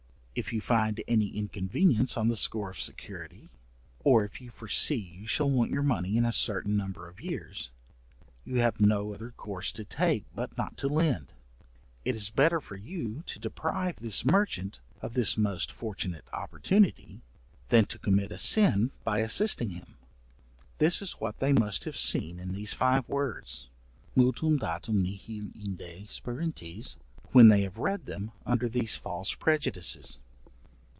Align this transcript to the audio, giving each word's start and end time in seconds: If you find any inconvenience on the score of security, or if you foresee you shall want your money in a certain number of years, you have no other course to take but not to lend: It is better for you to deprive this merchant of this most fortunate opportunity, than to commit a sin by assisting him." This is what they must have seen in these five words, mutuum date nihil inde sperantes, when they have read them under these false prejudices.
If 0.33 0.53
you 0.53 0.61
find 0.61 1.03
any 1.09 1.27
inconvenience 1.35 2.15
on 2.15 2.29
the 2.29 2.37
score 2.37 2.69
of 2.69 2.79
security, 2.79 3.49
or 3.99 4.23
if 4.23 4.39
you 4.39 4.49
foresee 4.49 4.95
you 4.95 5.27
shall 5.27 5.49
want 5.51 5.71
your 5.71 5.83
money 5.83 6.15
in 6.15 6.23
a 6.23 6.31
certain 6.31 6.77
number 6.77 7.09
of 7.09 7.19
years, 7.19 7.69
you 8.45 8.55
have 8.59 8.79
no 8.79 9.13
other 9.13 9.31
course 9.31 9.73
to 9.73 9.83
take 9.83 10.23
but 10.33 10.57
not 10.57 10.77
to 10.77 10.87
lend: 10.87 11.33
It 12.05 12.15
is 12.15 12.29
better 12.29 12.61
for 12.61 12.77
you 12.77 13.23
to 13.25 13.39
deprive 13.39 13.97
this 13.97 14.23
merchant 14.23 14.79
of 15.01 15.15
this 15.15 15.37
most 15.37 15.69
fortunate 15.69 16.23
opportunity, 16.31 17.19
than 17.67 17.83
to 17.87 17.99
commit 17.99 18.31
a 18.31 18.37
sin 18.37 18.91
by 19.03 19.19
assisting 19.19 19.71
him." 19.71 19.97
This 20.77 21.01
is 21.01 21.11
what 21.19 21.39
they 21.39 21.51
must 21.51 21.83
have 21.83 21.97
seen 21.97 22.39
in 22.39 22.53
these 22.53 22.71
five 22.71 23.05
words, 23.09 23.67
mutuum 24.15 24.59
date 24.59 24.87
nihil 24.87 25.51
inde 25.61 26.07
sperantes, 26.07 26.95
when 27.33 27.47
they 27.47 27.61
have 27.61 27.77
read 27.77 28.05
them 28.07 28.29
under 28.45 28.67
these 28.67 28.97
false 28.97 29.33
prejudices. 29.35 30.19